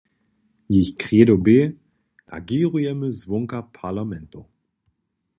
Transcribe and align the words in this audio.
Jich 0.73 0.91
kredo 1.01 1.35
bě: 1.45 1.59
Agěrujemy 2.37 3.09
zwonka 3.19 3.59
parlamentow. 3.77 4.45